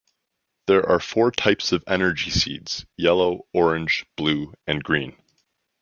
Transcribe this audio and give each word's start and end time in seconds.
There 0.65 0.83
are 0.89 0.99
four 0.99 1.29
types 1.29 1.71
of 1.71 1.83
Energy 1.85 2.31
Seeds: 2.31 2.87
Yellow, 2.97 3.41
Orange, 3.53 4.03
Blue 4.15 4.51
and 4.65 4.83
Green. 4.83 5.15